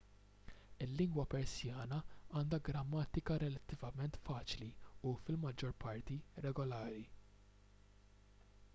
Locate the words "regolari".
6.47-7.07